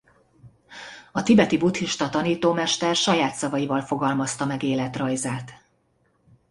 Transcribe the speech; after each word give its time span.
A 1.11 1.23
tibeti 1.23 1.57
buddhista 1.57 2.09
tanítómester 2.09 2.95
saját 2.95 3.33
szavaival 3.35 3.81
fogalmazta 3.81 4.45
meg 4.45 4.63
életrajzát. 4.63 5.53